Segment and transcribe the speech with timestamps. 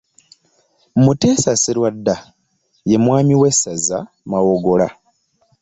[1.03, 2.15] Muteesa Sserwadda,
[2.89, 3.97] ye mwami w'essaza
[4.29, 4.87] Mawogola.